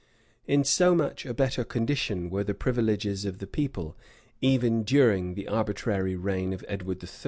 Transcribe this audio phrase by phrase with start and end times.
[0.47, 3.95] In so much a better condition were the privileges of the people
[4.41, 7.09] even during the arbitrary reign of Edward III.